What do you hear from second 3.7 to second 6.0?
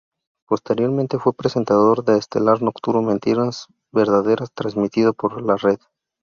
verdaderas", transmitido por La Red.